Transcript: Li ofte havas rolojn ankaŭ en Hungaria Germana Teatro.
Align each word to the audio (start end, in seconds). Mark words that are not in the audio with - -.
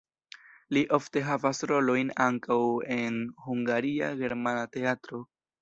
Li 0.77 0.81
ofte 0.97 1.23
havas 1.27 1.61
rolojn 1.73 2.09
ankaŭ 2.27 2.59
en 2.97 3.21
Hungaria 3.45 4.11
Germana 4.23 4.69
Teatro. 4.79 5.25